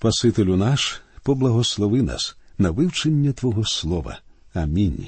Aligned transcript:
Спасителю 0.00 0.56
наш, 0.56 1.00
поблагослови 1.22 2.02
нас 2.02 2.36
на 2.58 2.70
вивчення 2.70 3.32
Твого 3.32 3.64
Слова. 3.64 4.20
Амінь. 4.54 5.06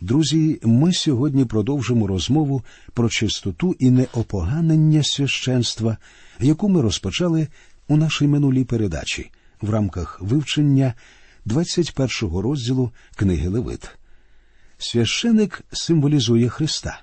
Друзі, 0.00 0.60
ми 0.62 0.92
сьогодні 0.92 1.44
продовжимо 1.44 2.06
розмову 2.06 2.62
про 2.94 3.08
чистоту 3.08 3.76
і 3.78 3.90
неопоганення 3.90 5.02
священства, 5.02 5.96
яку 6.40 6.68
ми 6.68 6.82
розпочали 6.82 7.48
у 7.88 7.96
нашій 7.96 8.26
минулій 8.26 8.64
передачі 8.64 9.30
в 9.60 9.70
рамках 9.70 10.20
вивчення 10.20 10.94
21-го 11.46 12.42
розділу 12.42 12.90
книги 13.16 13.48
Левит. 13.48 13.88
Священик 14.78 15.62
символізує 15.72 16.48
Христа, 16.48 17.00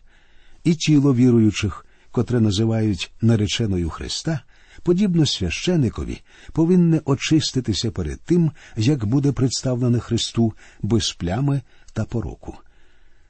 і 0.63 0.75
тіло 0.75 1.15
віруючих, 1.15 1.85
котре 2.11 2.39
називають 2.39 3.11
нареченою 3.21 3.89
Христа, 3.89 4.41
подібно 4.83 5.25
священикові, 5.25 6.21
повинне 6.51 7.01
очиститися 7.05 7.91
перед 7.91 8.21
тим, 8.21 8.51
як 8.77 9.05
буде 9.05 9.31
представлене 9.31 9.99
Христу 9.99 10.53
без 10.81 11.11
плями 11.13 11.61
та 11.93 12.05
пороку. 12.05 12.57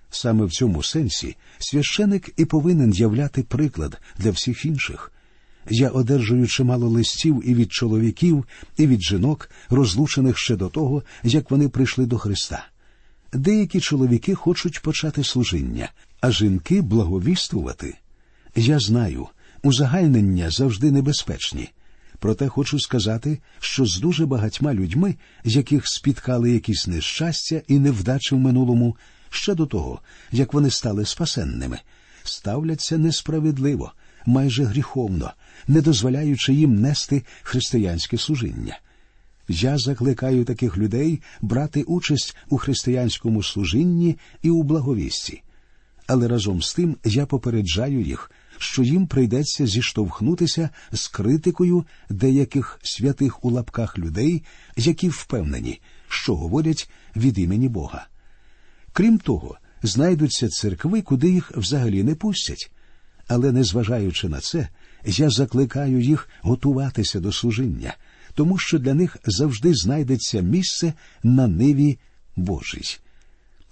Саме 0.09 0.45
в 0.45 0.51
цьому 0.51 0.83
сенсі 0.83 1.35
священик 1.59 2.29
і 2.37 2.45
повинен 2.45 2.93
являти 2.93 3.43
приклад 3.43 4.01
для 4.17 4.31
всіх 4.31 4.65
інших. 4.65 5.11
Я 5.69 5.89
одержую 5.89 6.47
чимало 6.47 6.89
листів 6.89 7.41
і 7.45 7.53
від 7.53 7.71
чоловіків, 7.71 8.45
і 8.77 8.87
від 8.87 9.01
жінок, 9.01 9.49
розлучених 9.69 10.37
ще 10.37 10.55
до 10.55 10.69
того, 10.69 11.03
як 11.23 11.51
вони 11.51 11.69
прийшли 11.69 12.05
до 12.05 12.17
Христа. 12.17 12.65
Деякі 13.33 13.79
чоловіки 13.79 14.35
хочуть 14.35 14.81
почати 14.81 15.23
служіння, 15.23 15.89
а 16.21 16.31
жінки 16.31 16.81
благовіствувати. 16.81 17.97
Я 18.55 18.79
знаю, 18.79 19.27
узагальнення 19.63 20.49
завжди 20.49 20.91
небезпечні. 20.91 21.69
Проте 22.19 22.47
хочу 22.47 22.79
сказати, 22.79 23.39
що 23.59 23.85
з 23.85 23.99
дуже 23.99 24.25
багатьма 24.25 24.73
людьми, 24.73 25.15
з 25.45 25.55
яких 25.55 25.87
спіткали 25.87 26.51
якісь 26.51 26.87
нещастя 26.87 27.61
і 27.67 27.79
невдачі 27.79 28.35
в 28.35 28.39
минулому, 28.39 28.95
ще 29.29 29.55
до 29.55 29.65
того, 29.65 29.99
як 30.31 30.53
вони 30.53 30.69
стали 30.69 31.05
спасенними, 31.05 31.79
ставляться 32.23 32.97
несправедливо, 32.97 33.91
майже 34.25 34.63
гріховно, 34.63 35.31
не 35.67 35.81
дозволяючи 35.81 36.53
їм 36.53 36.81
нести 36.81 37.23
християнське 37.43 38.17
служіння. 38.17 38.79
Я 39.47 39.77
закликаю 39.77 40.45
таких 40.45 40.77
людей 40.77 41.21
брати 41.41 41.83
участь 41.83 42.35
у 42.49 42.57
християнському 42.57 43.43
служінні 43.43 44.17
і 44.41 44.49
у 44.49 44.63
благовісті. 44.63 45.43
Але 46.07 46.27
разом 46.27 46.61
з 46.61 46.73
тим 46.73 46.97
я 47.03 47.25
попереджаю 47.25 48.01
їх, 48.01 48.31
що 48.61 48.83
їм 48.83 49.07
прийдеться 49.07 49.67
зіштовхнутися 49.67 50.69
з 50.91 51.07
критикою 51.07 51.85
деяких 52.09 52.79
святих 52.83 53.45
у 53.45 53.51
лапках 53.51 53.97
людей, 53.97 54.43
які 54.77 55.09
впевнені, 55.09 55.81
що 56.07 56.35
говорять 56.35 56.89
від 57.15 57.39
імені 57.39 57.69
Бога. 57.69 58.07
Крім 58.93 59.17
того, 59.17 59.57
знайдуться 59.83 60.49
церкви, 60.49 61.01
куди 61.01 61.29
їх 61.31 61.51
взагалі 61.57 62.03
не 62.03 62.15
пустять. 62.15 62.71
Але, 63.27 63.51
незважаючи 63.51 64.29
на 64.29 64.39
це, 64.39 64.67
я 65.05 65.29
закликаю 65.29 66.01
їх 66.01 66.29
готуватися 66.41 67.19
до 67.19 67.31
служіння, 67.31 67.95
тому 68.33 68.57
що 68.57 68.79
для 68.79 68.93
них 68.93 69.17
завжди 69.25 69.73
знайдеться 69.73 70.41
місце 70.41 70.93
на 71.23 71.47
ниві 71.47 71.99
Божій. 72.35 72.97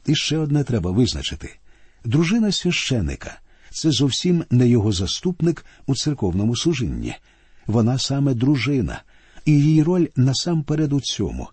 І 0.05 0.15
ще 0.15 0.37
одне 0.37 0.63
треба 0.63 0.91
визначити 0.91 1.55
дружина 2.05 2.51
священика 2.51 3.39
це 3.71 3.91
зовсім 3.91 4.43
не 4.51 4.67
його 4.67 4.91
заступник 4.91 5.65
у 5.87 5.95
церковному 5.95 6.55
служінні. 6.55 7.15
Вона 7.67 7.97
саме 7.99 8.33
дружина, 8.33 9.01
і 9.45 9.51
її 9.51 9.83
роль 9.83 10.07
насамперед 10.15 10.93
у 10.93 11.01
цьому. 11.01 11.49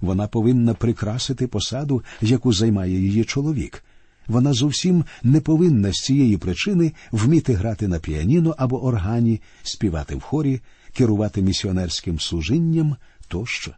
Вона 0.00 0.28
повинна 0.28 0.74
прикрасити 0.74 1.46
посаду, 1.46 2.02
яку 2.20 2.52
займає 2.52 3.00
її 3.00 3.24
чоловік. 3.24 3.84
Вона 4.26 4.52
зовсім 4.52 5.04
не 5.22 5.40
повинна 5.40 5.92
з 5.92 5.96
цієї 5.96 6.36
причини 6.36 6.92
вміти 7.12 7.52
грати 7.52 7.88
на 7.88 7.98
піаніно 7.98 8.54
або 8.58 8.84
органі, 8.84 9.40
співати 9.62 10.14
в 10.14 10.20
хорі, 10.20 10.60
керувати 10.92 11.42
місіонерським 11.42 12.20
служінням 12.20 12.96
тощо. 13.28 13.72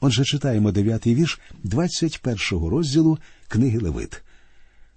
Отже, 0.00 0.24
читаємо 0.24 0.72
дев'ятий 0.72 1.14
вірш 1.14 1.40
21-го 1.64 2.70
розділу 2.70 3.18
книги 3.48 3.78
Левит. 3.78 4.22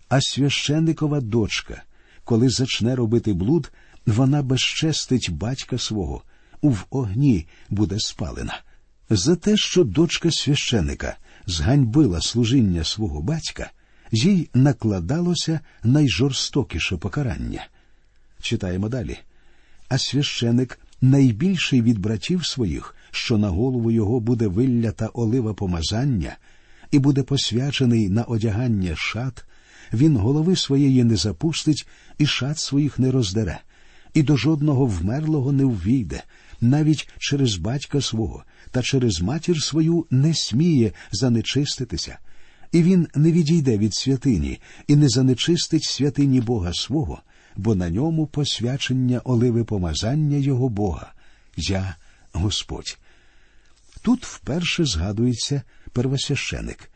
А 0.09 0.21
священникова 0.21 1.21
дочка, 1.21 1.83
коли 2.23 2.49
зачне 2.49 2.95
робити 2.95 3.33
блуд, 3.33 3.71
вона 4.05 4.43
безчестить 4.43 5.31
батька 5.31 5.77
свого, 5.77 6.23
в 6.61 6.85
огні 6.89 7.47
буде 7.69 7.99
спалена. 7.99 8.61
За 9.09 9.35
те, 9.35 9.57
що 9.57 9.83
дочка 9.83 10.31
священика 10.31 11.17
зганьбила 11.45 12.21
служіння 12.21 12.83
свого 12.83 13.21
батька, 13.21 13.71
їй 14.11 14.49
накладалося 14.53 15.59
найжорстокіше 15.83 16.97
покарання. 16.97 17.67
Читаємо 18.41 18.89
далі. 18.89 19.17
А 19.89 19.97
священик 19.97 20.79
найбільший 21.01 21.81
від 21.81 21.99
братів 21.99 22.45
своїх, 22.45 22.95
що 23.11 23.37
на 23.37 23.49
голову 23.49 23.91
його 23.91 24.19
буде 24.19 24.47
виллята 24.47 25.09
олива 25.13 25.53
помазання, 25.53 26.37
і 26.91 26.99
буде 26.99 27.23
посвячений 27.23 28.09
на 28.09 28.23
одягання 28.23 28.95
шат, 28.95 29.45
він 29.93 30.17
голови 30.17 30.55
своєї 30.55 31.03
не 31.03 31.15
запустить 31.15 31.87
і 32.17 32.25
шат 32.25 32.59
своїх 32.59 32.99
не 32.99 33.11
роздере, 33.11 33.59
і 34.13 34.23
до 34.23 34.37
жодного 34.37 34.85
вмерлого 34.85 35.51
не 35.51 35.65
ввійде, 35.65 36.23
навіть 36.61 37.09
через 37.19 37.55
батька 37.55 38.01
свого 38.01 38.43
та 38.71 38.81
через 38.81 39.21
матір 39.21 39.61
свою 39.61 40.05
не 40.09 40.33
сміє 40.33 40.91
занечиститися, 41.11 42.17
і 42.71 42.83
він 42.83 43.07
не 43.15 43.31
відійде 43.31 43.77
від 43.77 43.93
святині 43.93 44.59
і 44.87 44.95
не 44.95 45.09
занечистить 45.09 45.83
святині 45.83 46.41
Бога 46.41 46.73
свого, 46.73 47.21
бо 47.55 47.75
на 47.75 47.89
ньому 47.89 48.27
посвячення 48.27 49.21
оливи 49.23 49.63
помазання 49.63 50.37
його 50.37 50.69
Бога. 50.69 51.13
Я 51.57 51.95
Господь. 52.31 52.97
Тут 54.01 54.25
вперше 54.25 54.85
згадується 54.85 55.61
первосвященик. 55.91 56.89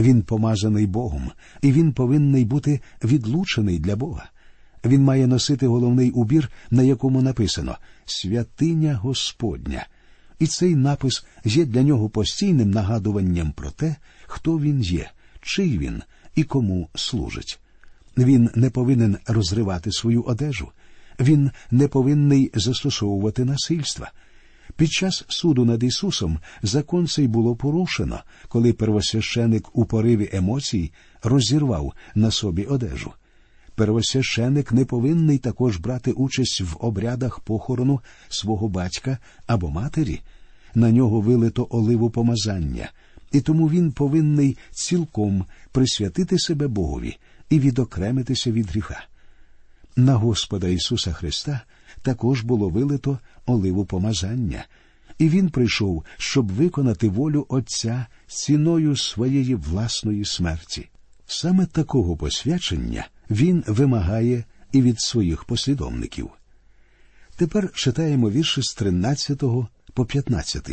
Він 0.00 0.22
помазаний 0.22 0.86
Богом, 0.86 1.30
і 1.62 1.72
він 1.72 1.92
повинний 1.92 2.44
бути 2.44 2.80
відлучений 3.04 3.78
для 3.78 3.96
Бога. 3.96 4.30
Він 4.84 5.04
має 5.04 5.26
носити 5.26 5.66
головний 5.66 6.10
убір, 6.10 6.50
на 6.70 6.82
якому 6.82 7.22
написано 7.22 7.76
Святиня 8.04 8.94
Господня. 8.94 9.86
І 10.38 10.46
цей 10.46 10.76
напис 10.76 11.24
є 11.44 11.64
для 11.64 11.82
нього 11.82 12.08
постійним 12.08 12.70
нагадуванням 12.70 13.52
про 13.52 13.70
те, 13.70 13.96
хто 14.26 14.58
він 14.58 14.82
є, 14.82 15.10
чий 15.40 15.78
він 15.78 16.02
і 16.34 16.44
кому 16.44 16.88
служить. 16.94 17.60
Він 18.18 18.50
не 18.54 18.70
повинен 18.70 19.16
розривати 19.26 19.92
свою 19.92 20.22
одежу, 20.22 20.68
він 21.20 21.50
не 21.70 21.88
повинний 21.88 22.50
застосовувати 22.54 23.44
насильства. 23.44 24.12
Під 24.80 24.92
час 24.92 25.24
суду 25.28 25.64
над 25.64 25.82
Ісусом 25.82 26.38
закон 26.62 27.06
цей 27.06 27.28
було 27.28 27.56
порушено, 27.56 28.20
коли 28.48 28.72
первосвященик 28.72 29.68
у 29.72 29.84
пориві 29.84 30.30
емоцій 30.32 30.92
розірвав 31.22 31.92
на 32.14 32.30
собі 32.30 32.64
одежу. 32.64 33.12
Первосвященик 33.74 34.72
не 34.72 34.84
повинний 34.84 35.38
також 35.38 35.76
брати 35.76 36.12
участь 36.12 36.60
в 36.60 36.76
обрядах 36.78 37.40
похорону 37.40 38.00
свого 38.28 38.68
батька 38.68 39.18
або 39.46 39.70
матері. 39.70 40.20
На 40.74 40.90
нього 40.90 41.20
вилито 41.20 41.66
оливу 41.70 42.10
помазання, 42.10 42.90
і 43.32 43.40
тому 43.40 43.68
він 43.68 43.92
повинний 43.92 44.56
цілком 44.70 45.44
присвятити 45.72 46.38
себе 46.38 46.68
Богові 46.68 47.16
і 47.50 47.60
відокремитися 47.60 48.52
від 48.52 48.70
гріха. 48.70 49.04
На 49.96 50.14
Господа 50.14 50.68
Ісуса 50.68 51.12
Христа 51.12 51.60
також 52.02 52.42
було 52.42 52.68
вилито 52.68 53.18
оливу 53.46 53.84
помазання, 53.84 54.64
і 55.18 55.28
Він 55.28 55.48
прийшов, 55.48 56.04
щоб 56.16 56.52
виконати 56.52 57.08
волю 57.08 57.46
Отця 57.48 58.06
ціною 58.26 58.96
своєї 58.96 59.54
власної 59.54 60.24
смерті. 60.24 60.88
Саме 61.26 61.66
такого 61.66 62.16
посвячення 62.16 63.08
він 63.30 63.64
вимагає 63.66 64.44
і 64.72 64.82
від 64.82 65.00
своїх 65.00 65.44
послідовників. 65.44 66.30
Тепер 67.36 67.72
читаємо 67.74 68.30
вірші 68.30 68.62
з 68.62 68.74
13 68.74 69.42
по 69.94 70.04
15. 70.04 70.70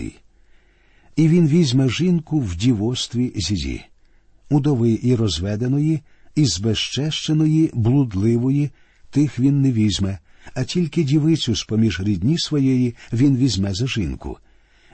І 1.15 1.27
він 1.27 1.47
візьме 1.47 1.89
жінку 1.89 2.39
в 2.39 2.55
дівостві 2.55 3.33
зізі, 3.35 3.83
удови 4.49 4.99
і 5.03 5.15
розведеної, 5.15 6.01
і 6.35 6.45
збезчещеної, 6.45 7.71
блудливої, 7.73 8.71
тих 9.09 9.39
він 9.39 9.61
не 9.61 9.71
візьме, 9.71 10.19
а 10.53 10.63
тільки 10.63 11.03
дівицю 11.03 11.55
з 11.55 11.63
поміж 11.63 11.99
рідні 11.99 12.39
своєї 12.39 12.95
він 13.13 13.37
візьме 13.37 13.73
за 13.73 13.87
жінку, 13.87 14.37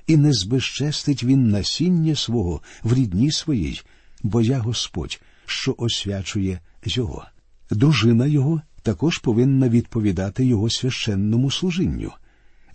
і 0.08 0.18
не 0.18 0.34
збезчестить 0.34 1.24
він 1.24 1.50
насіння 1.50 2.16
свого 2.16 2.62
в 2.84 2.94
рідні 2.94 3.32
своїй, 3.32 3.82
бо 4.24 4.42
я 4.42 4.60
Господь, 4.60 5.22
що 5.46 5.76
освячує 5.78 6.60
його. 6.86 7.26
Дружина 7.72 8.26
його 8.26 8.62
також 8.82 9.18
повинна 9.18 9.70
відповідати 9.70 10.46
його 10.46 10.70
священному 10.70 11.52
служінню. 11.52 12.12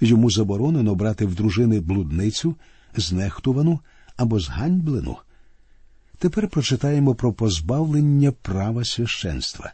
Йому 0.00 0.31
заборонено 0.31 0.94
брати 0.94 1.26
в 1.26 1.34
дружини 1.34 1.81
блудницю, 1.81 2.56
знехтувану 2.96 3.81
або 4.16 4.40
зганьблену. 4.40 5.16
Тепер 6.19 6.48
прочитаємо 6.48 7.14
про 7.14 7.32
позбавлення 7.32 8.32
права 8.32 8.84
священства. 8.84 9.72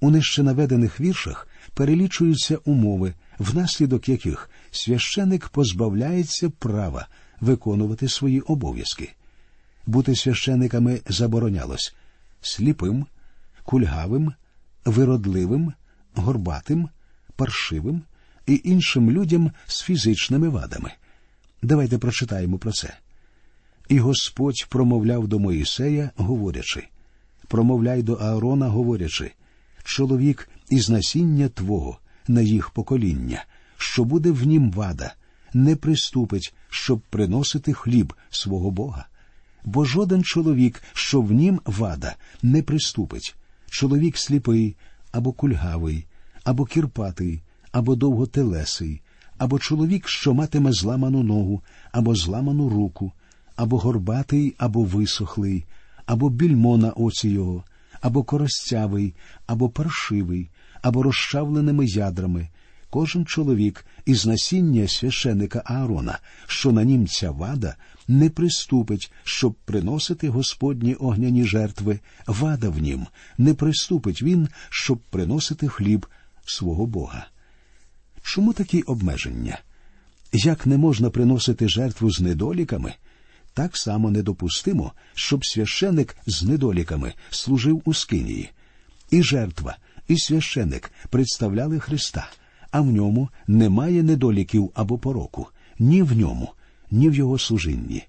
У 0.00 0.10
нижче 0.10 0.42
наведених 0.42 1.00
віршах 1.00 1.48
перелічуються 1.74 2.58
умови, 2.64 3.14
внаслідок 3.38 4.08
яких 4.08 4.50
священик 4.70 5.48
позбавляється 5.48 6.50
права 6.50 7.08
виконувати 7.40 8.08
свої 8.08 8.40
обов'язки. 8.40 9.12
Бути 9.86 10.16
священиками 10.16 11.00
заборонялось 11.08 11.94
сліпим, 12.40 13.06
кульгавим, 13.64 14.32
виродливим, 14.84 15.72
горбатим, 16.14 16.88
паршивим 17.36 18.02
і 18.46 18.60
іншим 18.64 19.10
людям 19.10 19.50
з 19.66 19.82
фізичними 19.82 20.48
вадами. 20.48 20.90
Давайте 21.62 21.98
прочитаємо 21.98 22.58
про 22.58 22.72
це. 22.72 22.96
І 23.88 23.98
Господь 23.98 24.66
промовляв 24.68 25.28
до 25.28 25.38
Моїсея, 25.38 26.10
говорячи 26.16 26.88
промовляй 27.50 28.02
до 28.02 28.14
Аарона, 28.14 28.68
говорячи 28.68 29.32
чоловік 29.84 30.48
із 30.70 30.90
насіння 30.90 31.48
Твого 31.48 31.98
на 32.28 32.40
їх 32.40 32.70
покоління, 32.70 33.44
що 33.76 34.04
буде 34.04 34.30
в 34.30 34.46
нім 34.46 34.72
вада, 34.72 35.14
не 35.54 35.76
приступить, 35.76 36.54
щоб 36.70 37.00
приносити 37.00 37.72
хліб 37.72 38.14
свого 38.30 38.70
Бога. 38.70 39.06
Бо 39.64 39.84
жоден 39.84 40.24
чоловік, 40.24 40.82
що 40.92 41.20
в 41.20 41.32
нім 41.32 41.60
вада, 41.64 42.16
не 42.42 42.62
приступить, 42.62 43.36
чоловік 43.70 44.18
сліпий 44.18 44.76
або 45.12 45.32
кульгавий, 45.32 46.06
або 46.44 46.64
кірпатий, 46.64 47.42
або 47.72 47.96
довготелесий, 47.96 49.00
або 49.38 49.58
чоловік, 49.58 50.08
що 50.08 50.34
матиме 50.34 50.72
зламану 50.72 51.22
ногу, 51.22 51.62
або 51.92 52.14
зламану 52.14 52.68
руку, 52.68 53.12
або 53.56 53.78
горбатий, 53.78 54.54
або 54.58 54.84
висохлий, 54.84 55.64
або 56.06 56.30
більмо 56.30 56.78
на 56.78 56.90
оці 56.90 57.28
його, 57.28 57.64
або 58.00 58.24
коростявий, 58.24 59.14
або 59.46 59.68
паршивий, 59.68 60.50
або 60.82 61.02
розчавленими 61.02 61.86
ядрами, 61.86 62.48
кожен 62.90 63.26
чоловік 63.26 63.86
із 64.06 64.26
насіння 64.26 64.88
священика 64.88 65.62
Аарона, 65.64 66.18
що 66.46 66.72
на 66.72 66.84
нім 66.84 67.06
ця 67.06 67.30
вада, 67.30 67.76
не 68.08 68.30
приступить, 68.30 69.12
щоб 69.24 69.54
приносити 69.54 70.28
Господні 70.28 70.94
огняні 70.94 71.44
жертви, 71.44 72.00
вада 72.26 72.68
в 72.68 72.78
нім, 72.78 73.06
не 73.38 73.54
приступить 73.54 74.22
він, 74.22 74.48
щоб 74.70 74.98
приносити 74.98 75.68
хліб 75.68 76.06
свого 76.44 76.86
Бога. 76.86 77.26
Чому 78.22 78.52
такі 78.52 78.82
обмеження? 78.82 79.58
Як 80.32 80.66
не 80.66 80.76
можна 80.76 81.10
приносити 81.10 81.68
жертву 81.68 82.10
з 82.10 82.20
недоліками? 82.20 82.94
Так 83.54 83.76
само 83.76 84.10
недопустимо, 84.10 84.92
щоб 85.14 85.46
священик 85.46 86.16
з 86.26 86.42
недоліками 86.42 87.12
служив 87.30 87.82
у 87.84 87.94
скинії. 87.94 88.50
І 89.10 89.22
жертва, 89.22 89.76
і 90.10 90.18
священик 90.18 90.92
представляли 91.10 91.78
Христа, 91.78 92.30
а 92.70 92.80
в 92.80 92.86
ньому 92.86 93.28
немає 93.46 94.02
недоліків 94.02 94.70
або 94.74 94.98
пороку, 94.98 95.46
ні 95.78 96.02
в 96.02 96.16
ньому, 96.16 96.52
ні 96.90 97.10
в 97.10 97.14
його 97.14 97.38
служінні. 97.38 98.04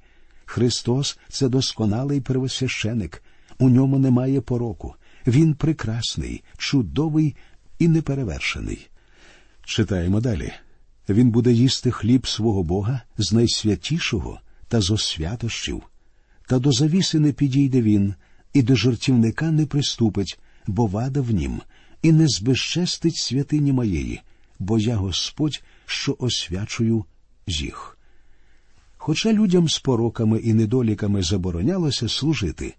Христос 0.46 1.20
це 1.30 1.50
досконалий 1.50 2.22
первосвященик, 2.22 3.24
у 3.60 3.70
ньому 3.70 4.00
немає 4.00 4.42
пороку. 4.42 4.96
Він 5.28 5.54
прекрасний, 5.54 6.44
чудовий 6.58 7.36
і 7.80 7.88
неперевершений. 7.88 8.88
Читаємо 9.66 10.22
далі. 10.22 10.54
Він 11.10 11.32
буде 11.32 11.52
їсти 11.52 11.92
хліб 11.92 12.28
свого 12.28 12.64
Бога 12.64 13.02
з 13.18 13.34
найсвятішого 13.34 14.40
та 14.68 14.82
зо 14.82 14.98
святощів. 14.98 15.84
Та 16.48 16.60
до 16.60 16.72
завіси 16.72 17.20
не 17.20 17.32
підійде 17.32 17.82
він, 17.82 18.14
і 18.54 18.62
до 18.62 18.76
жертівника 18.76 19.52
не 19.52 19.66
приступить, 19.66 20.40
бо 20.68 20.88
вада 20.88 21.22
в 21.22 21.32
нім, 21.32 21.62
і 22.02 22.12
не 22.12 22.28
збезчестить 22.28 23.16
святині 23.16 23.72
моєї, 23.72 24.22
бо 24.60 24.80
я 24.80 24.96
Господь, 24.96 25.64
що 25.86 26.16
освячую 26.20 27.06
їх. 27.48 27.98
Хоча 28.98 29.34
людям 29.34 29.70
з 29.70 29.80
пороками 29.80 30.40
і 30.40 30.54
недоліками 30.54 31.24
заборонялося 31.24 32.10
служити, 32.10 32.76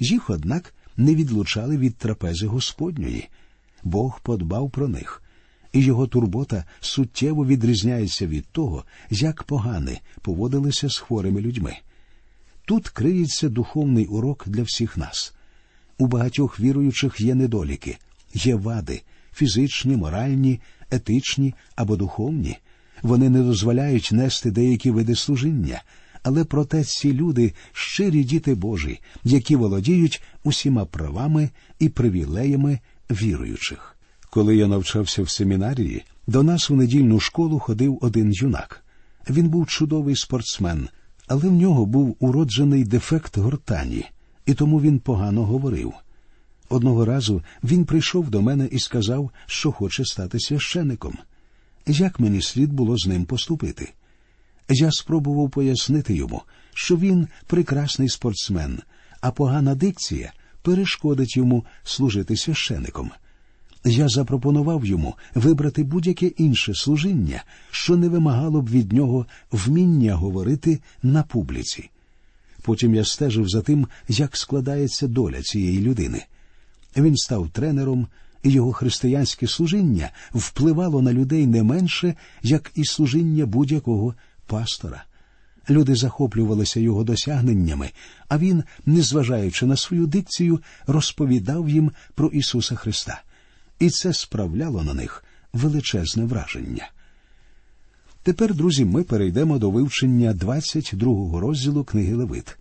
їх, 0.00 0.30
однак, 0.30 0.74
не 0.96 1.14
відлучали 1.14 1.76
від 1.76 1.96
трапези 1.96 2.46
Господньої. 2.46 3.28
Бог 3.84 4.20
подбав 4.20 4.70
про 4.70 4.88
них, 4.88 5.22
і 5.72 5.80
його 5.80 6.06
турбота 6.06 6.64
суттєво 6.80 7.46
відрізняється 7.46 8.26
від 8.26 8.46
того, 8.46 8.84
як 9.10 9.42
погани 9.42 10.00
поводилися 10.22 10.88
з 10.88 10.98
хворими 10.98 11.40
людьми. 11.40 11.76
Тут 12.64 12.88
криється 12.88 13.48
духовний 13.48 14.06
урок 14.06 14.44
для 14.48 14.62
всіх 14.62 14.96
нас. 14.96 15.34
У 15.98 16.06
багатьох 16.06 16.60
віруючих 16.60 17.20
є 17.20 17.34
недоліки, 17.34 17.98
є 18.34 18.54
вади 18.54 19.02
фізичні, 19.36 19.96
моральні, 19.96 20.60
етичні 20.90 21.54
або 21.76 21.96
духовні. 21.96 22.58
Вони 23.02 23.30
не 23.30 23.42
дозволяють 23.42 24.08
нести 24.12 24.50
деякі 24.50 24.90
види 24.90 25.14
служіння, 25.14 25.82
але 26.22 26.44
проте 26.44 26.84
ці 26.84 27.12
люди 27.12 27.52
щирі 27.72 28.24
діти 28.24 28.54
Божі, 28.54 29.00
які 29.24 29.56
володіють 29.56 30.22
усіма 30.44 30.84
правами 30.84 31.50
і 31.78 31.88
привілеями 31.88 32.78
віруючих. 33.10 33.96
Коли 34.30 34.56
я 34.56 34.66
навчався 34.66 35.22
в 35.22 35.30
семінарії, 35.30 36.04
до 36.26 36.42
нас 36.42 36.70
у 36.70 36.76
недільну 36.76 37.20
школу 37.20 37.58
ходив 37.58 37.98
один 38.00 38.32
юнак. 38.32 38.84
Він 39.30 39.48
був 39.48 39.66
чудовий 39.66 40.16
спортсмен, 40.16 40.88
але 41.28 41.48
в 41.48 41.52
нього 41.52 41.86
був 41.86 42.16
уроджений 42.20 42.84
дефект 42.84 43.38
гортані, 43.38 44.04
і 44.46 44.54
тому 44.54 44.80
він 44.80 44.98
погано 44.98 45.44
говорив. 45.44 45.92
Одного 46.68 47.04
разу 47.04 47.42
він 47.64 47.84
прийшов 47.84 48.30
до 48.30 48.42
мене 48.42 48.68
і 48.70 48.78
сказав, 48.78 49.30
що 49.46 49.72
хоче 49.72 50.04
стати 50.04 50.40
священником. 50.40 51.18
Як 51.86 52.20
мені 52.20 52.42
слід 52.42 52.72
було 52.72 52.98
з 52.98 53.06
ним 53.06 53.24
поступити? 53.24 53.92
Я 54.68 54.90
спробував 54.92 55.50
пояснити 55.50 56.14
йому, 56.14 56.42
що 56.74 56.96
він 56.96 57.28
прекрасний 57.46 58.08
спортсмен, 58.08 58.80
а 59.20 59.30
погана 59.30 59.74
дикція 59.74 60.32
перешкодить 60.62 61.36
йому 61.36 61.64
служити 61.84 62.36
священиком. 62.36 63.10
Я 63.84 64.08
запропонував 64.08 64.86
йому 64.86 65.14
вибрати 65.34 65.84
будь-яке 65.84 66.26
інше 66.26 66.74
служіння, 66.74 67.44
що 67.70 67.96
не 67.96 68.08
вимагало 68.08 68.62
б 68.62 68.70
від 68.70 68.92
нього 68.92 69.26
вміння 69.52 70.14
говорити 70.14 70.80
на 71.02 71.22
публіці. 71.22 71.90
Потім 72.62 72.94
я 72.94 73.04
стежив 73.04 73.48
за 73.48 73.62
тим, 73.62 73.86
як 74.08 74.36
складається 74.36 75.06
доля 75.06 75.42
цієї 75.42 75.80
людини. 75.80 76.26
Він 76.96 77.16
став 77.16 77.48
тренером, 77.50 78.06
і 78.42 78.50
його 78.50 78.72
християнське 78.72 79.46
служіння 79.46 80.10
впливало 80.34 81.02
на 81.02 81.12
людей 81.12 81.46
не 81.46 81.62
менше, 81.62 82.14
як 82.42 82.72
і 82.74 82.84
служіння 82.84 83.46
будь-якого 83.46 84.14
пастора. 84.46 85.04
Люди 85.70 85.94
захоплювалися 85.94 86.80
його 86.80 87.04
досягненнями, 87.04 87.90
а 88.28 88.38
він, 88.38 88.64
незважаючи 88.86 89.66
на 89.66 89.76
свою 89.76 90.06
дикцію, 90.06 90.60
розповідав 90.86 91.68
їм 91.68 91.90
про 92.14 92.28
Ісуса 92.28 92.74
Христа, 92.74 93.22
і 93.78 93.90
це 93.90 94.12
справляло 94.12 94.82
на 94.82 94.94
них 94.94 95.24
величезне 95.52 96.24
враження. 96.24 96.90
Тепер, 98.22 98.54
друзі, 98.54 98.84
ми 98.84 99.02
перейдемо 99.02 99.58
до 99.58 99.70
вивчення 99.70 100.32
22-го 100.32 101.40
розділу 101.40 101.84
книги 101.84 102.14
Левит. 102.14 102.56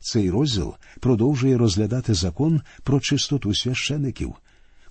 Цей 0.00 0.30
розділ 0.30 0.74
продовжує 1.00 1.58
розглядати 1.58 2.14
закон 2.14 2.60
про 2.82 3.00
чистоту 3.00 3.54
священиків. 3.54 4.34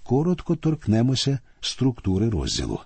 Коротко 0.04 0.56
торкнемося 0.56 1.40
структури 1.62 2.30
розділу. 2.30 2.80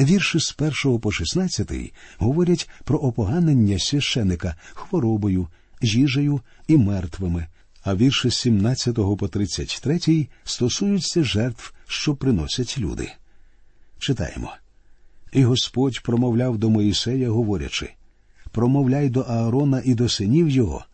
Вірші 0.00 0.40
з 0.40 0.52
першого 0.52 0.98
по 0.98 1.12
шістнадцятий 1.12 1.92
говорять 2.18 2.70
про 2.84 2.98
опоганення 2.98 3.78
священика 3.78 4.56
хворобою, 4.72 5.48
їжею 5.82 6.40
і 6.68 6.76
мертвими, 6.76 7.46
а 7.84 7.94
вірші 7.94 8.30
з 8.30 8.38
17 8.38 8.94
по 8.94 9.28
33 9.28 10.28
стосуються 10.44 11.24
жертв, 11.24 11.74
що 11.86 12.14
приносять 12.14 12.78
люди. 12.78 13.12
Читаємо. 13.98 14.52
І 15.32 15.44
Господь 15.44 16.02
промовляв 16.02 16.58
до 16.58 16.70
Моїсея, 16.70 17.30
говорячи 17.30 17.90
промовляй 18.52 19.08
до 19.08 19.20
Аарона 19.20 19.82
і 19.84 19.94
до 19.94 20.08
синів 20.08 20.48
його, 20.48 20.84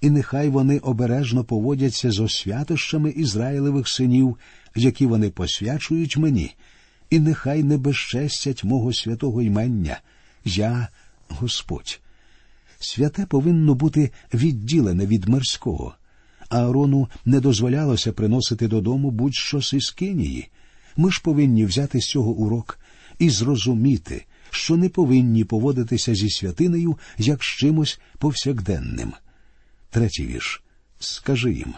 і 0.00 0.10
нехай 0.10 0.48
вони 0.48 0.78
обережно 0.78 1.44
поводяться 1.44 2.10
з 2.10 2.20
освятощами 2.20 3.10
Ізраїлевих 3.10 3.88
синів, 3.88 4.36
які 4.74 5.06
вони 5.06 5.30
посвячують 5.30 6.16
мені, 6.16 6.54
і 7.10 7.18
нехай 7.18 7.62
не 7.62 7.78
безчестять 7.78 8.64
мого 8.64 8.92
святого 8.92 9.42
ймення. 9.42 10.00
Я 10.44 10.88
Господь. 11.28 12.00
Святе 12.80 13.26
повинно 13.26 13.74
бути 13.74 14.10
відділене 14.34 15.06
від 15.06 15.28
мирського. 15.28 15.94
Аарону 16.48 17.08
не 17.24 17.40
дозволялося 17.40 18.12
приносити 18.12 18.68
додому 18.68 19.10
будь-що 19.10 19.62
з 19.62 19.72
Іскинії. 19.72 20.48
Ми 20.96 21.10
ж 21.10 21.20
повинні 21.24 21.64
взяти 21.64 22.00
з 22.00 22.06
цього 22.06 22.30
урок 22.30 22.78
і 23.18 23.30
зрозуміти, 23.30 24.24
що 24.50 24.76
не 24.76 24.88
повинні 24.88 25.44
поводитися 25.44 26.14
зі 26.14 26.30
святинею 26.30 26.98
як 27.18 27.42
з 27.42 27.46
чимось 27.46 28.00
повсякденним. 28.18 29.12
Третій 29.90 30.26
вірш. 30.26 30.62
Скажи 31.00 31.52
їм 31.52 31.74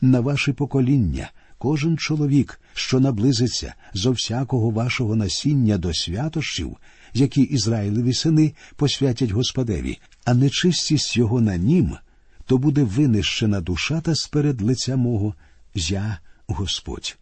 на 0.00 0.20
ваше 0.20 0.52
покоління 0.52 1.30
кожен 1.58 1.98
чоловік, 1.98 2.60
що 2.74 3.00
наблизиться 3.00 3.74
зо 3.94 4.12
всякого 4.12 4.70
вашого 4.70 5.16
насіння 5.16 5.78
до 5.78 5.94
святощів, 5.94 6.76
які 7.14 7.42
Ізраїлеві 7.42 8.14
сини 8.14 8.52
посвятять 8.76 9.30
Господеві, 9.30 9.98
а 10.24 10.34
нечистість 10.34 11.16
його 11.16 11.40
на 11.40 11.56
нім, 11.56 11.96
то 12.46 12.58
буде 12.58 12.82
винищена 12.82 13.60
душа 13.60 14.00
та 14.00 14.14
сперед 14.14 14.62
лиця 14.62 14.96
мого, 14.96 15.34
я 15.74 16.18
Господь. 16.46 17.16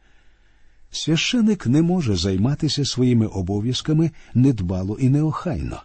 Священик 0.90 1.66
не 1.66 1.82
може 1.82 2.16
займатися 2.16 2.84
своїми 2.84 3.26
обов'язками 3.26 4.10
недбало 4.34 4.98
і 4.98 5.08
неохайно. 5.08 5.82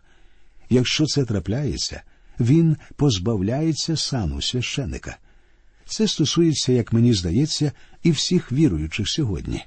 Якщо 0.70 1.06
це 1.06 1.26
трапляється, 1.26 2.02
він 2.40 2.78
позбавляється 2.96 3.98
сану 3.98 4.42
священика. 4.42 5.18
Це 5.86 6.08
стосується, 6.08 6.72
як 6.72 6.94
мені 6.94 7.14
здається, 7.14 7.72
і 8.04 8.12
всіх 8.12 8.52
віруючих 8.52 9.10
сьогодні. 9.10 9.64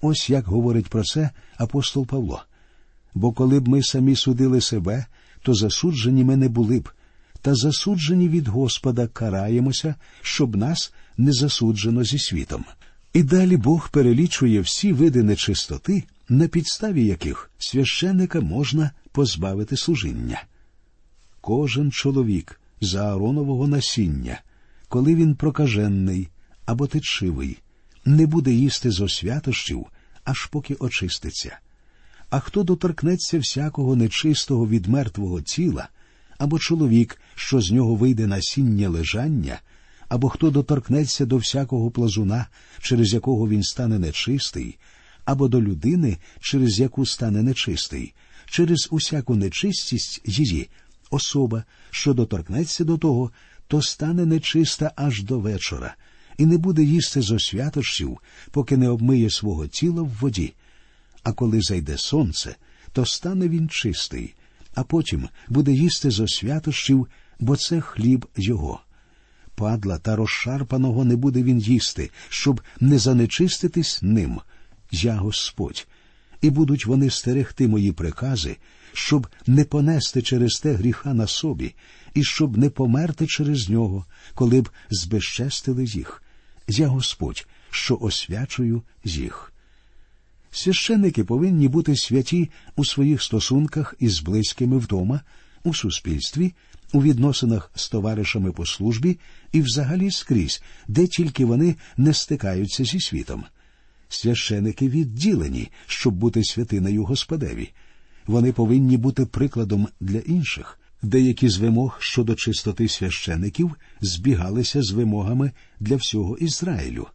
Ось 0.00 0.30
як 0.30 0.46
говорить 0.46 0.88
про 0.88 1.04
це 1.04 1.30
апостол 1.56 2.06
Павло. 2.06 2.42
Бо 3.14 3.32
коли 3.32 3.60
б 3.60 3.68
ми 3.68 3.82
самі 3.82 4.16
судили 4.16 4.60
себе, 4.60 5.06
то 5.42 5.54
засуджені 5.54 6.24
ми 6.24 6.36
не 6.36 6.48
були 6.48 6.80
б, 6.80 6.90
та 7.42 7.54
засуджені 7.54 8.28
від 8.28 8.48
Господа 8.48 9.06
караємося, 9.06 9.94
щоб 10.22 10.56
нас 10.56 10.92
не 11.16 11.32
засуджено 11.32 12.04
зі 12.04 12.18
світом. 12.18 12.64
І 13.12 13.22
далі 13.22 13.56
Бог 13.56 13.90
перелічує 13.90 14.60
всі 14.60 14.92
види 14.92 15.22
нечистоти, 15.22 16.04
на 16.28 16.48
підставі 16.48 17.06
яких 17.06 17.50
священника 17.58 18.40
можна 18.40 18.90
позбавити 19.12 19.76
служіння. 19.76 20.42
Кожен 21.48 21.92
чоловік 21.92 22.60
за 22.80 23.04
Ааронового 23.04 23.68
насіння, 23.68 24.40
коли 24.88 25.14
він 25.14 25.34
прокажений 25.34 26.28
або 26.66 26.86
течивий, 26.86 27.58
не 28.04 28.26
буде 28.26 28.52
їсти 28.52 28.90
зо 28.90 29.08
святощів, 29.08 29.86
аж 30.24 30.46
поки 30.46 30.74
очиститься. 30.74 31.58
А 32.30 32.40
хто 32.40 32.62
доторкнеться 32.62 33.38
всякого 33.38 33.96
нечистого 33.96 34.68
від 34.68 34.86
мертвого 34.86 35.40
тіла, 35.40 35.88
або 36.38 36.58
чоловік, 36.58 37.20
що 37.34 37.60
з 37.60 37.70
нього 37.70 37.94
вийде 37.94 38.26
насіння 38.26 38.88
лежання, 38.88 39.60
або 40.08 40.28
хто 40.28 40.50
доторкнеться 40.50 41.26
до 41.26 41.36
всякого 41.36 41.90
плазуна, 41.90 42.46
через 42.80 43.12
якого 43.12 43.48
він 43.48 43.62
стане 43.62 43.98
нечистий, 43.98 44.78
або 45.24 45.48
до 45.48 45.62
людини, 45.62 46.16
через 46.40 46.80
яку 46.80 47.06
стане 47.06 47.42
нечистий, 47.42 48.14
через 48.46 48.88
усяку 48.90 49.34
нечистість 49.34 50.20
її, 50.24 50.68
особа, 51.10 51.64
що 51.90 52.14
доторкнеться 52.14 52.84
до 52.84 52.98
того, 52.98 53.30
то 53.66 53.82
стане 53.82 54.26
нечиста 54.26 54.92
аж 54.96 55.22
до 55.22 55.38
вечора, 55.38 55.94
і 56.38 56.46
не 56.46 56.58
буде 56.58 56.82
їсти 56.82 57.22
зо 57.22 57.38
святощів, 57.38 58.18
поки 58.50 58.76
не 58.76 58.88
обмиє 58.88 59.30
свого 59.30 59.66
тіла 59.66 60.02
в 60.02 60.10
воді. 60.20 60.54
А 61.22 61.32
коли 61.32 61.60
зайде 61.62 61.98
сонце, 61.98 62.56
то 62.92 63.06
стане 63.06 63.48
він 63.48 63.68
чистий, 63.68 64.34
а 64.74 64.82
потім 64.84 65.28
буде 65.48 65.72
їсти 65.72 66.10
зо 66.10 66.28
святощів, 66.28 67.08
бо 67.40 67.56
це 67.56 67.80
хліб 67.80 68.26
його 68.36 68.80
падла 69.58 69.98
та 69.98 70.16
розшарпаного 70.16 71.04
не 71.04 71.16
буде 71.16 71.42
він 71.42 71.58
їсти, 71.58 72.10
щоб 72.28 72.60
не 72.80 72.98
занечиститись 72.98 74.02
ним. 74.02 74.40
Я 74.90 75.14
Господь. 75.14 75.86
І 76.40 76.50
будуть 76.50 76.86
вони 76.86 77.10
стерегти 77.10 77.68
мої 77.68 77.92
прикази, 77.92 78.56
щоб 78.98 79.26
не 79.46 79.64
понести 79.64 80.22
через 80.22 80.54
те 80.54 80.72
гріха 80.72 81.14
на 81.14 81.26
собі, 81.26 81.74
і 82.14 82.24
щоб 82.24 82.56
не 82.56 82.70
померти 82.70 83.26
через 83.26 83.68
нього, 83.68 84.06
коли 84.34 84.60
б 84.60 84.70
збезчестили 84.90 85.84
їх. 85.84 86.22
Я 86.68 86.86
Господь, 86.88 87.46
що 87.70 87.98
освячую 88.00 88.82
їх. 89.04 89.52
Священники 90.50 91.24
повинні 91.24 91.68
бути 91.68 91.96
святі 91.96 92.50
у 92.76 92.84
своїх 92.84 93.22
стосунках 93.22 93.94
із 93.98 94.20
близькими 94.20 94.78
вдома, 94.78 95.20
у 95.64 95.74
суспільстві 95.74 96.52
у 96.92 97.02
відносинах 97.02 97.70
з 97.74 97.88
товаришами 97.88 98.52
по 98.52 98.66
службі 98.66 99.18
і 99.52 99.60
взагалі 99.60 100.10
скрізь, 100.10 100.62
де 100.88 101.06
тільки 101.06 101.44
вони 101.44 101.76
не 101.96 102.14
стикаються 102.14 102.84
зі 102.84 103.00
світом. 103.00 103.44
Священики 104.08 104.88
відділені, 104.88 105.70
щоб 105.86 106.14
бути 106.14 106.44
святиною 106.44 107.04
Господеві. 107.04 107.72
Вони 108.28 108.52
повинні 108.52 108.96
бути 108.96 109.26
прикладом 109.26 109.88
для 110.00 110.18
інших. 110.18 110.80
Деякі 111.02 111.48
з 111.48 111.58
вимог 111.58 111.96
щодо 112.00 112.34
чистоти 112.34 112.88
священиків 112.88 113.76
збігалися 114.00 114.82
з 114.82 114.90
вимогами 114.90 115.52
для 115.80 115.96
всього 115.96 116.36
Ізраїлю. 116.36 117.06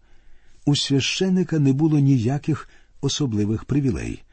У 0.66 0.76
священика 0.76 1.60
не 1.60 1.74
було 1.74 2.00
ніяких 2.00 2.70
особливих 3.02 3.66
привілей. 3.66 4.24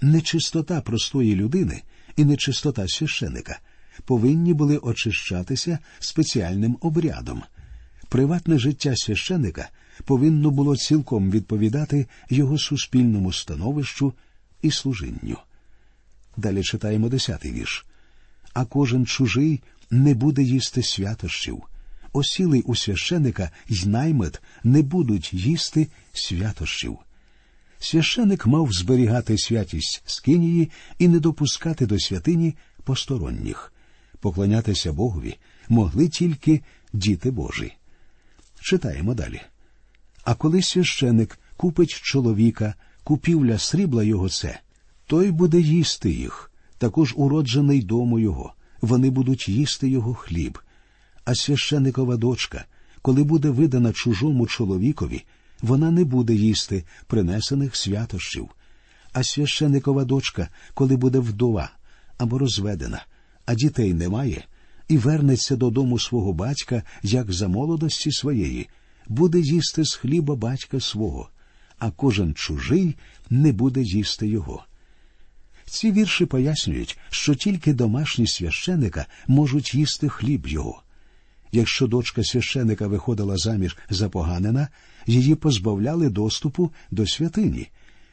Нечистота 0.00 0.80
простої 0.80 1.36
людини 1.36 1.82
і 2.16 2.24
нечистота 2.24 2.88
священика 2.88 3.60
повинні 4.04 4.54
були 4.54 4.78
очищатися 4.78 5.78
спеціальним 5.98 6.76
обрядом. 6.80 7.42
Приватне 8.08 8.58
життя 8.58 8.92
священика 8.96 9.68
повинно 10.04 10.50
було 10.50 10.76
цілком 10.76 11.30
відповідати 11.30 12.06
його 12.30 12.58
суспільному 12.58 13.32
становищу 13.32 14.12
і 14.62 14.70
служінню. 14.70 15.36
Далі 16.40 16.62
читаємо 16.62 17.08
десятий 17.08 17.52
вірш. 17.52 17.86
А 18.52 18.64
кожен 18.64 19.06
чужий 19.06 19.60
не 19.90 20.14
буде 20.14 20.42
їсти 20.42 20.82
святощів. 20.82 21.62
Осілий 22.12 22.62
у 22.62 22.76
священика 22.76 23.50
й 23.68 23.86
наймит 23.86 24.40
не 24.64 24.82
будуть 24.82 25.34
їсти 25.34 25.88
святощів. 26.12 26.98
Священик 27.78 28.46
мав 28.46 28.72
зберігати 28.72 29.38
святість 29.38 30.02
скинії 30.06 30.70
і 30.98 31.08
не 31.08 31.20
допускати 31.20 31.86
до 31.86 31.98
святині 31.98 32.54
посторонніх 32.84 33.72
поклонятися 34.20 34.92
Богові 34.92 35.36
могли 35.68 36.08
тільки 36.08 36.60
діти 36.92 37.30
Божі. 37.30 37.72
Читаємо 38.60 39.14
далі. 39.14 39.40
А 40.24 40.34
коли 40.34 40.62
священик 40.62 41.38
купить 41.56 41.90
чоловіка, 41.90 42.74
купівля 43.04 43.58
срібла 43.58 44.04
його 44.04 44.28
це, 44.28 44.60
той 45.10 45.30
буде 45.30 45.60
їсти 45.60 46.10
їх, 46.10 46.50
також 46.78 47.14
уроджений 47.16 47.82
дому 47.82 48.18
його, 48.18 48.52
вони 48.80 49.10
будуть 49.10 49.48
їсти 49.48 49.88
його 49.88 50.14
хліб. 50.14 50.58
А 51.24 51.34
священикова 51.34 52.16
дочка, 52.16 52.64
коли 53.02 53.24
буде 53.24 53.50
видана 53.50 53.92
чужому 53.92 54.46
чоловікові, 54.46 55.24
вона 55.62 55.90
не 55.90 56.04
буде 56.04 56.34
їсти 56.34 56.84
принесених 57.06 57.76
святощів. 57.76 58.48
А 59.12 59.22
священикова 59.22 60.04
дочка, 60.04 60.48
коли 60.74 60.96
буде 60.96 61.18
вдова 61.18 61.70
або 62.18 62.38
розведена, 62.38 63.04
а 63.46 63.54
дітей 63.54 63.94
немає, 63.94 64.44
і 64.88 64.98
вернеться 64.98 65.56
додому 65.56 65.98
свого 65.98 66.32
батька, 66.32 66.82
як 67.02 67.32
за 67.32 67.48
молодості 67.48 68.12
своєї, 68.12 68.68
буде 69.08 69.40
їсти 69.40 69.84
з 69.84 69.94
хліба 69.94 70.36
батька 70.36 70.80
свого, 70.80 71.28
а 71.78 71.90
кожен 71.90 72.34
чужий 72.34 72.96
не 73.30 73.52
буде 73.52 73.82
їсти 73.82 74.28
його. 74.28 74.64
Ці 75.70 75.92
вірші 75.92 76.26
пояснюють, 76.26 76.98
що 77.10 77.34
тільки 77.34 77.74
домашні 77.74 78.26
священика 78.26 79.06
можуть 79.28 79.74
їсти 79.74 80.08
хліб 80.08 80.46
його. 80.46 80.82
Якщо 81.52 81.86
дочка 81.86 82.24
священика 82.24 82.86
виходила 82.86 83.36
заміж 83.36 83.76
за 83.90 84.08
поганина, 84.08 84.68
її 85.06 85.34
позбавляли 85.34 86.08
доступу 86.08 86.70
до 86.90 87.06
святині. 87.06 87.68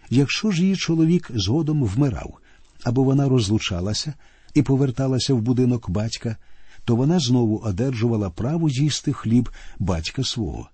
Якщо 0.10 0.52
ж 0.52 0.62
її 0.62 0.76
чоловік 0.76 1.32
згодом 1.36 1.84
вмирав, 1.84 2.38
або 2.84 3.04
вона 3.04 3.30
розлучалася, 3.30 4.14
і 4.54 4.62
поверталася 4.62 5.34
в 5.34 5.42
будинок 5.42 5.90
батька, 5.90 6.38
то 6.86 6.96
вона 6.96 7.20
знову 7.20 7.58
одержувала 7.58 8.30
право 8.30 8.70
їсти 8.70 9.14
хліб 9.14 9.50
батька 9.80 10.24
свого. 10.24 10.70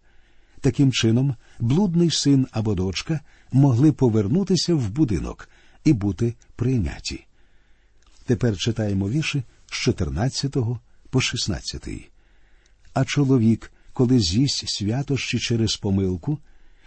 Таким 0.62 0.92
чином, 0.92 1.36
блудний 1.60 2.12
син 2.12 2.48
або 2.52 2.76
дочка 2.76 3.20
могли 3.52 3.92
повернутися 3.92 4.76
в 4.76 4.90
будинок 4.90 5.50
і 5.84 5.94
бути 5.94 6.34
прийняті. 6.56 7.26
Тепер 8.26 8.58
читаємо 8.58 9.10
вірші 9.10 9.44
з 9.72 9.74
14 9.74 10.56
по 11.10 11.22
16. 11.22 11.88
А 12.94 13.06
чоловік, 13.06 13.72
коли 13.94 14.20
з'їсть 14.20 14.70
святощі 14.70 15.40
через 15.40 15.76
помилку, 15.76 16.40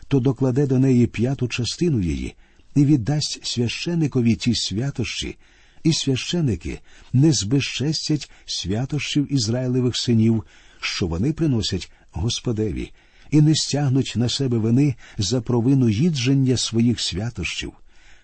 то 0.08 0.20
докладе 0.20 0.66
до 0.66 0.78
неї 0.78 1.06
п'яту 1.06 1.48
частину 1.48 2.00
її 2.00 2.34
і 2.74 2.84
віддасть 2.84 3.46
священикові 3.46 4.34
ті 4.34 4.54
святощі, 4.54 5.36
і 5.82 5.92
священики 5.92 6.80
не 7.12 7.32
збезчестять 7.32 8.30
святощів 8.46 9.32
Ізраїлевих 9.32 9.96
синів, 9.96 10.44
що 10.80 11.06
вони 11.06 11.32
приносять 11.32 11.90
Господеві, 12.12 12.92
і 13.30 13.40
не 13.40 13.54
стягнуть 13.54 14.12
на 14.16 14.28
себе 14.28 14.58
вини 14.58 14.94
за 15.18 15.40
провину 15.40 15.88
їдження 15.88 16.56
своїх 16.56 17.00
святощів, 17.00 17.72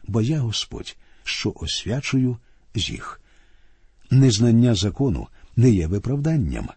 бо 0.07 0.21
я 0.23 0.41
Господь, 0.41 0.97
що 1.25 1.53
освячую 1.57 2.37
їх. 2.75 3.21
Незнання 4.11 4.75
закону 4.75 5.29
не 5.57 5.71
є 5.71 5.87
виправданням. 5.87 6.69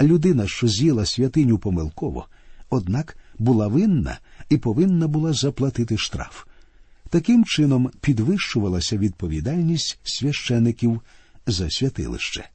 Людина, 0.00 0.48
що 0.48 0.68
з'їла 0.68 1.06
святиню 1.06 1.58
помилково, 1.58 2.26
однак 2.70 3.16
була 3.38 3.68
винна 3.68 4.18
і 4.48 4.56
повинна 4.56 5.08
була 5.08 5.32
заплатити 5.32 5.98
штраф. 5.98 6.44
Таким 7.10 7.44
чином 7.44 7.90
підвищувалася 8.00 8.96
відповідальність 8.96 9.98
священиків 10.02 11.00
за 11.46 11.70
святилище. 11.70 12.48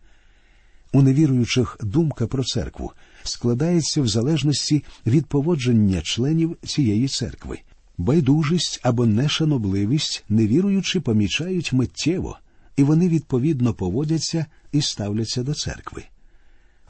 У 0.94 1.02
невіруючих 1.02 1.78
думка 1.82 2.28
про 2.28 2.44
церкву 2.44 2.92
складається 3.24 4.02
в 4.02 4.08
залежності 4.08 4.84
від 5.06 5.26
поводження 5.26 6.02
членів 6.02 6.58
цієї 6.66 7.08
церкви. 7.08 7.60
Байдужість 7.98 8.80
або 8.84 9.06
нешанобливість 9.06 10.24
невіруючі 10.30 11.00
помічають 11.00 11.74
миттєво, 11.74 12.38
і 12.75 12.84
вони 12.84 13.10
відповідно 13.10 13.74
поводяться 13.74 14.46
і 14.72 14.82
ставляться 14.82 15.44
до 15.44 15.54
церкви. 15.54 16.04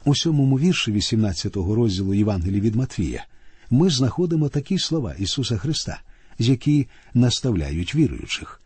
У 0.04 0.14
сьомому 0.14 0.58
вірші 0.58 0.92
18-го 0.92 1.74
розділу 1.74 2.14
Євангелії 2.14 2.60
від 2.60 2.74
Матвія 2.74 3.26
ми 3.70 3.90
знаходимо 3.90 4.48
такі 4.48 4.78
слова 4.78 5.14
Ісуса 5.18 5.56
Христа, 5.56 6.00
які 6.38 6.86
наставляють 7.14 7.94
віруючих. 7.94 8.62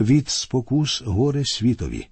Від 0.00 0.28
спокус 0.28 1.02
горе 1.06 1.44
світові, 1.44 2.06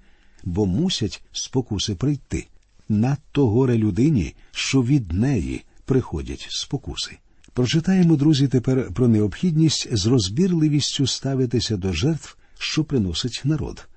бо 0.45 0.67
мусять 0.67 1.23
спокуси 1.33 1.95
прийти. 1.95 2.47
Надто 2.89 3.49
горе 3.49 3.79
людині, 3.79 4.35
що 4.53 4.83
від 4.83 5.13
неї 5.13 5.65
приходять 5.85 6.47
спокуси. 6.51 7.19
Прочитаємо, 7.55 8.17
друзі, 8.17 8.49
тепер 8.49 8.93
про 8.95 9.09
необхідність 9.09 9.97
з 9.97 10.07
розбірливістю 10.07 11.07
ставитися 11.07 11.77
до 11.77 11.93
жертв, 11.93 12.37
що 12.59 12.85
приносить 12.85 13.43
народ. 13.45 13.89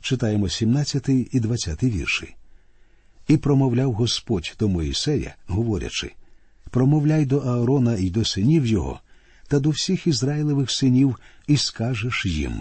Читаємо 0.00 0.48
17 0.48 1.08
і 1.08 1.40
20 1.40 1.82
вірші. 1.82 2.34
І 3.28 3.36
промовляв 3.36 3.92
Господь 3.92 4.56
до 4.58 4.68
Моїсея, 4.68 5.34
говорячи 5.46 6.12
промовляй 6.70 7.26
до 7.26 7.38
Аарона 7.38 7.96
і 7.96 8.10
до 8.10 8.24
синів 8.24 8.66
його, 8.66 9.00
та 9.48 9.60
до 9.60 9.70
всіх 9.70 10.06
Ізраїлевих 10.06 10.70
синів, 10.70 11.16
і 11.46 11.56
скажеш 11.56 12.26
їм. 12.26 12.60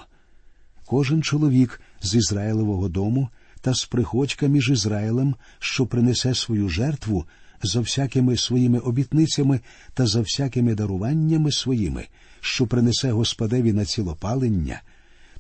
Кожен 0.86 1.24
чоловік 1.24 1.82
з 2.02 2.16
Ізраїлевого 2.16 2.90
дому 2.90 3.30
та 3.62 3.74
з 3.74 3.86
приходька 3.86 4.48
між 4.48 4.70
Ізраїлем, 4.70 5.36
що 5.60 5.86
принесе 5.86 6.36
свою 6.36 6.70
жертву 6.70 7.26
за 7.64 7.80
всякими 7.80 8.38
своїми 8.38 8.80
обітницями 8.80 9.60
та 9.94 10.08
за 10.08 10.22
всякими 10.22 10.76
даруваннями 10.76 11.52
своїми, 11.52 12.08
що 12.42 12.68
принесе 12.68 13.12
Господеві 13.12 13.74
на 13.74 13.86
цілопалення, 13.86 14.82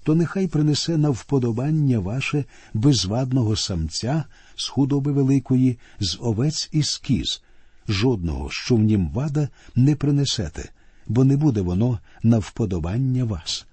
то 0.03 0.15
нехай 0.15 0.47
принесе 0.47 0.97
на 0.97 1.09
вподобання 1.09 1.99
ваше 1.99 2.45
безвадного 2.73 3.55
самця 3.55 4.23
з 4.55 4.67
худоби 4.67 5.11
великої, 5.11 5.77
з 5.99 6.17
овець 6.21 6.69
і 6.71 6.83
з 6.83 6.97
кіз, 6.97 7.41
жодного, 7.87 8.49
що 8.51 8.75
в 8.75 8.79
нім 8.79 9.09
вада, 9.09 9.49
не 9.75 9.95
принесете, 9.95 10.69
бо 11.07 11.23
не 11.23 11.37
буде 11.37 11.61
воно 11.61 11.99
на 12.23 12.37
вподобання 12.37 13.23
вас. 13.23 13.65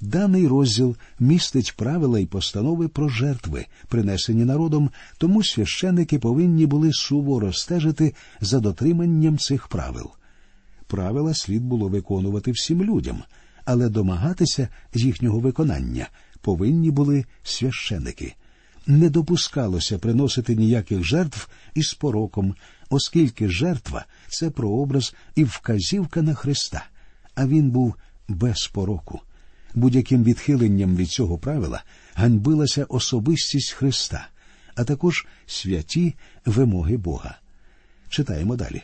Даний 0.00 0.46
розділ 0.46 0.96
містить 1.18 1.76
правила 1.76 2.20
і 2.20 2.26
постанови 2.26 2.88
про 2.88 3.08
жертви, 3.08 3.66
принесені 3.88 4.44
народом, 4.44 4.90
тому 5.18 5.42
священики 5.42 6.18
повинні 6.18 6.66
були 6.66 6.92
суворо 6.92 7.52
стежити 7.52 8.14
за 8.40 8.60
дотриманням 8.60 9.38
цих 9.38 9.68
правил. 9.68 10.10
Правила 10.86 11.34
слід 11.34 11.62
було 11.62 11.88
виконувати 11.88 12.52
всім 12.52 12.84
людям, 12.84 13.22
але 13.64 13.88
домагатися 13.88 14.68
їхнього 14.94 15.40
виконання 15.40 16.08
повинні 16.40 16.90
були 16.90 17.24
священики. 17.42 18.34
Не 18.86 19.10
допускалося 19.10 19.98
приносити 19.98 20.54
ніяких 20.54 21.04
жертв 21.04 21.48
із 21.74 21.94
пороком, 21.94 22.54
оскільки 22.90 23.48
жертва 23.48 24.04
це 24.28 24.50
прообраз 24.50 25.14
і 25.34 25.44
вказівка 25.44 26.22
на 26.22 26.34
Христа, 26.34 26.84
а 27.34 27.46
він 27.46 27.70
був 27.70 27.94
без 28.28 28.66
пороку. 28.66 29.20
Будь-яким 29.74 30.24
відхиленням 30.24 30.96
від 30.96 31.08
цього 31.08 31.38
правила 31.38 31.82
ганьбилася 32.14 32.84
особистість 32.84 33.72
Христа, 33.72 34.28
а 34.74 34.84
також 34.84 35.26
святі 35.46 36.14
вимоги 36.46 36.96
Бога. 36.96 37.38
Читаємо 38.08 38.56
далі. 38.56 38.82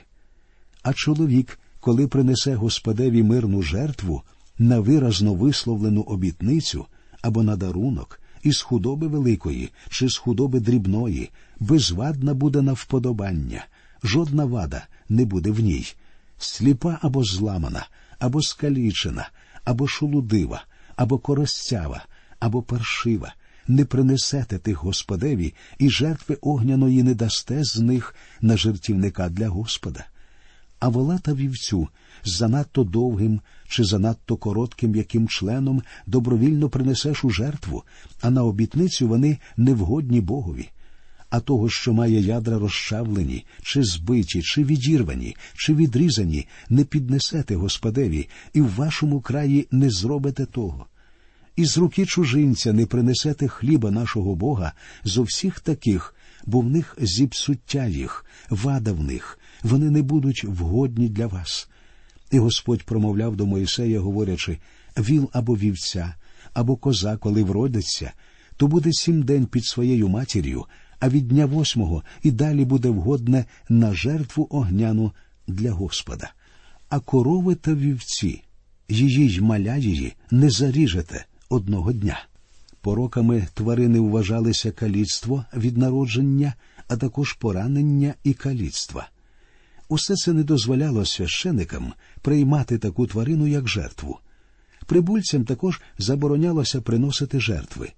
А 0.83 0.92
чоловік, 0.92 1.59
коли 1.81 2.07
принесе 2.07 2.55
Господеві 2.55 3.22
мирну 3.22 3.62
жертву 3.62 4.22
на 4.59 4.81
виразно 4.81 5.35
висловлену 5.35 6.01
обітницю 6.01 6.87
або 7.22 7.42
на 7.42 7.57
дарунок, 7.57 8.20
із 8.42 8.61
худоби 8.61 9.07
великої 9.07 9.70
чи 9.88 10.09
з 10.09 10.16
худоби 10.16 10.61
дрібної, 10.61 11.31
безвадна 11.61 12.35
буде 12.35 12.62
на 12.62 12.72
вподобання, 12.72 13.66
жодна 14.05 14.44
вада 14.44 14.87
не 15.09 15.25
буде 15.25 15.51
в 15.51 15.61
ній, 15.61 15.94
сліпа 16.38 16.99
або 17.03 17.25
зламана, 17.25 17.87
або 18.18 18.42
скалічена, 18.42 19.29
або 19.64 19.88
шолудива 19.88 20.64
або 20.97 21.19
коростява, 21.19 22.05
або 22.41 22.63
паршива, 22.63 23.35
не 23.69 23.85
принесете 23.85 24.59
тих 24.59 24.77
Господеві, 24.83 25.55
і 25.79 25.91
жертви 25.91 26.39
огняної 26.41 27.03
не 27.03 27.15
дасте 27.15 27.65
з 27.65 27.77
них 27.77 28.15
на 28.41 28.57
жертівника 28.57 29.29
для 29.29 29.49
Господа. 29.49 30.07
А 30.79 30.89
вола 30.89 31.19
та 31.19 31.35
вівцю 31.35 31.89
з 32.25 32.37
занадто 32.37 32.85
довгим 32.85 33.41
чи 33.69 33.85
занадто 33.85 34.37
коротким 34.37 34.95
яким 34.95 35.29
членом 35.29 35.83
добровільно 36.07 36.69
принесеш 36.69 37.25
у 37.25 37.31
жертву, 37.31 37.83
а 38.21 38.31
на 38.31 38.45
обітницю 38.45 39.09
вони 39.09 39.39
невгодні 39.57 40.21
Богові. 40.21 40.71
А 41.31 41.41
того, 41.41 41.69
що 41.69 41.93
має 41.93 42.21
ядра 42.21 42.59
розчавлені, 42.59 43.45
чи 43.62 43.85
збиті, 43.85 44.43
чи 44.43 44.65
відірвані, 44.65 45.37
чи 45.55 45.75
відрізані, 45.75 46.47
не 46.69 46.85
піднесете 46.85 47.57
Господеві, 47.57 48.29
і 48.53 48.61
в 48.61 48.75
вашому 48.75 49.21
краї 49.21 49.69
не 49.71 49.91
зробите 49.91 50.47
того. 50.47 50.87
І 51.57 51.65
з 51.65 51.79
руки 51.79 52.07
чужинця 52.07 52.73
не 52.73 52.87
принесете 52.87 53.49
хліба 53.49 53.91
нашого 53.91 54.35
Бога 54.35 54.73
зо 55.05 55.23
всіх 55.23 55.61
таких, 55.61 56.15
бо 56.47 56.61
в 56.61 56.71
них 56.71 56.97
зіпсуття 57.01 57.87
їх, 57.87 58.25
вада 58.51 58.93
в 58.93 59.03
них, 59.03 59.39
вони 59.62 59.91
не 59.91 60.03
будуть 60.03 60.45
вгодні 60.45 61.09
для 61.09 61.27
вас. 61.27 61.69
І 62.31 62.39
Господь 62.39 62.83
промовляв 62.83 63.37
до 63.37 63.47
Моїсея, 63.47 64.01
говорячи 64.01 64.59
віл 64.99 65.31
або 65.33 65.57
вівця, 65.57 66.15
або 66.55 66.77
коза, 66.77 67.17
коли 67.17 67.43
вродиться, 67.43 68.12
то 68.57 68.67
буде 68.67 68.93
сім 68.93 69.23
день 69.23 69.47
під 69.47 69.65
своєю 69.65 70.09
матір'ю, 70.09 70.65
а 71.01 71.09
від 71.09 71.29
дня 71.29 71.47
восьмого 71.47 72.03
і 72.23 72.31
далі 72.31 72.65
буде 72.65 72.89
вгодне 72.89 73.45
на 73.69 73.95
жертву 73.95 74.47
огняну 74.51 75.13
для 75.47 75.73
Господа. 75.73 76.33
А 76.89 77.01
корови 77.01 77.55
та 77.55 77.75
вівці, 77.75 78.43
її 78.89 79.27
й 79.27 79.41
маля 79.41 79.77
її 79.77 80.13
не 80.31 80.51
заріжете 80.51 81.27
одного 81.49 81.93
дня. 81.93 82.19
Пороками 82.81 83.47
тварини 83.55 84.01
вважалися 84.01 84.71
каліцтво 84.73 85.45
від 85.57 85.77
народження, 85.77 86.55
а 86.89 86.97
також 86.97 87.33
поранення 87.33 88.15
і 88.25 88.35
каліцтва. 88.35 89.09
Усе 89.89 90.15
це 90.15 90.33
не 90.33 90.43
дозволяло 90.43 91.05
священикам 91.05 91.93
приймати 92.23 92.79
таку 92.79 93.07
тварину 93.07 93.47
як 93.47 93.69
жертву. 93.69 94.19
Прибульцям 94.87 95.45
також 95.45 95.81
заборонялося 95.99 96.81
приносити 96.81 97.41
жертви. 97.41 97.93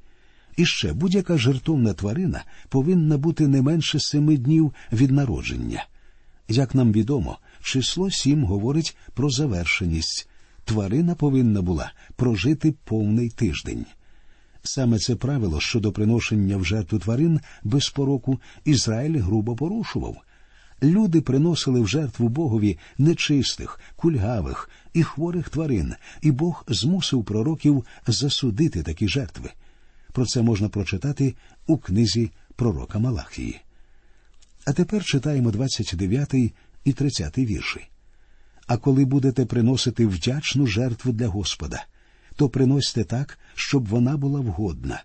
І 0.59 0.67
ще 0.67 0.93
будь-яка 0.93 1.39
жертовна 1.39 1.93
тварина 1.93 2.45
повинна 2.69 3.19
бути 3.19 3.49
не 3.49 3.63
менше 3.63 4.01
семи 4.01 4.37
днів 4.37 4.75
від 4.93 5.11
народження. 5.11 5.87
Як 6.49 6.75
нам 6.75 6.93
відомо, 6.93 7.39
число 7.63 8.11
сім 8.11 8.45
говорить 8.45 8.97
про 9.15 9.31
завершеність. 9.31 10.29
Тварина 10.65 11.15
повинна 11.15 11.63
була 11.63 11.93
прожити 12.17 12.75
повний 12.85 13.31
тиждень. 13.31 13.87
Саме 14.63 14.99
це 14.99 15.17
правило 15.17 15.61
щодо 15.61 15.93
приношення 15.93 16.57
в 16.57 16.65
жертву 16.65 16.99
тварин 16.99 17.41
без 17.65 17.89
пороку 17.89 18.41
Ізраїль 18.65 19.19
грубо 19.21 19.57
порушував. 19.57 20.17
Люди 20.83 21.21
приносили 21.21 21.81
в 21.81 21.89
жертву 21.89 22.29
Богові 22.29 22.79
нечистих, 22.99 23.81
кульгавих 23.97 24.71
і 24.93 25.03
хворих 25.03 25.49
тварин, 25.49 25.95
і 26.23 26.31
Бог 26.31 26.65
змусив 26.69 27.25
пророків 27.25 27.85
засудити 28.07 28.83
такі 28.83 29.09
жертви. 29.09 29.51
Про 30.13 30.27
це 30.27 30.43
можна 30.43 30.69
прочитати 30.69 31.35
у 31.67 31.79
книзі 31.79 32.31
пророка 32.57 32.99
Малахії. 32.99 33.61
А 34.65 34.73
тепер 34.73 35.05
читаємо 35.05 35.51
29 35.51 36.35
і 36.85 36.93
30 36.93 37.39
вірші. 37.39 37.89
А 38.67 38.77
коли 38.77 39.05
будете 39.05 39.47
приносити 39.47 40.07
вдячну 40.07 40.67
жертву 40.67 41.13
для 41.13 41.29
Господа, 41.29 41.85
то 42.37 42.49
приносьте 42.49 43.05
так, 43.05 43.39
щоб 43.55 43.89
вона 43.89 44.17
була 44.17 44.41
вгодна. 44.41 45.03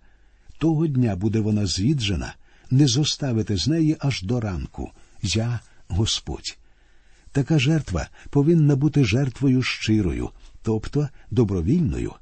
Того 0.57 0.87
дня 0.87 1.15
буде 1.15 1.39
вона 1.39 1.65
звіджена, 1.65 2.35
не 2.71 2.87
зоставите 2.87 3.57
з 3.57 3.67
неї 3.67 3.97
аж 3.99 4.23
до 4.23 4.39
ранку. 4.39 4.91
Я 5.21 5.59
Господь. 5.87 6.57
Така 7.31 7.59
жертва 7.59 8.07
повинна 8.29 8.75
бути 8.75 9.03
жертвою 9.03 9.63
щирою, 9.63 10.29
тобто 10.63 11.09
добровільною. 11.31 12.13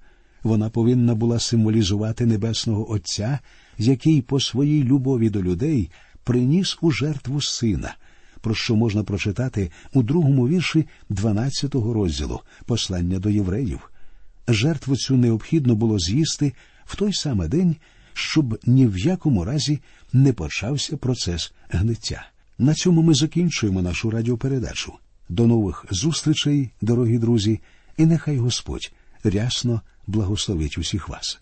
Вона 0.44 0.70
повинна 0.70 1.16
була 1.16 1.40
символізувати 1.40 2.26
Небесного 2.26 2.92
Отця, 2.92 3.40
який 3.78 4.22
по 4.22 4.40
своїй 4.40 4.84
любові 4.84 5.30
до 5.30 5.44
людей 5.44 5.92
приніс 6.24 6.78
у 6.82 6.92
жертву 6.92 7.42
сина, 7.42 7.96
про 8.42 8.56
що 8.56 8.76
можна 8.76 9.04
прочитати 9.04 9.72
у 9.94 10.04
другому 10.04 10.48
вірші 10.48 10.88
12-го 11.10 11.94
розділу 11.94 12.40
послання 12.66 13.20
до 13.20 13.30
євреїв. 13.30 13.92
Жертву 14.48 14.96
цю 14.96 15.18
необхідно 15.18 15.76
було 15.76 16.00
з'їсти 16.00 16.54
в 16.86 16.96
той 16.96 17.14
самий 17.14 17.50
день, 17.50 17.76
щоб 18.14 18.60
ні 18.66 18.88
в 18.88 18.98
якому 18.98 19.46
разі 19.46 19.80
не 20.14 20.34
почався 20.34 20.98
процес 20.98 21.54
гниття. 21.70 22.28
На 22.58 22.74
цьому 22.74 23.02
ми 23.02 23.14
закінчуємо 23.14 23.82
нашу 23.82 24.10
радіопередачу. 24.10 24.94
До 25.30 25.48
нових 25.48 25.86
зустрічей, 25.92 26.70
дорогі 26.82 27.18
друзі, 27.18 27.60
і 27.98 28.06
нехай 28.06 28.38
Господь 28.38 28.92
рясно 29.24 29.82
благословить 30.08 30.78
усіх 30.78 31.10
вас. 31.10 31.40